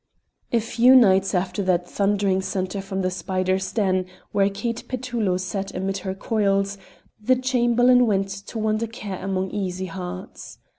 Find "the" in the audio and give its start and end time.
3.03-3.11, 7.21-7.35